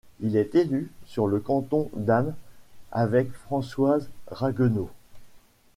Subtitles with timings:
[0.19, 2.33] Il est élu sur le canton d'Ham
[2.91, 4.89] avec Françoise Ragueneau.